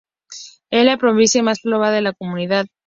[0.71, 2.65] Es la provincia más poblada de la comunidad.